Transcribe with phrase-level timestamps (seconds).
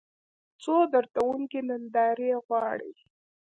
[0.63, 2.91] څو دردونکې نندارې غواړي